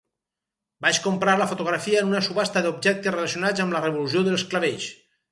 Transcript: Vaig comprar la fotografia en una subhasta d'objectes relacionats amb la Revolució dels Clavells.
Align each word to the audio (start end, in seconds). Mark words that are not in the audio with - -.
Vaig 0.85 0.99
comprar 1.01 1.33
la 1.41 1.45
fotografia 1.51 1.99
en 2.05 2.09
una 2.13 2.21
subhasta 2.27 2.63
d'objectes 2.67 3.13
relacionats 3.15 3.65
amb 3.65 3.77
la 3.77 3.83
Revolució 3.83 4.23
dels 4.29 4.47
Clavells. 4.55 4.89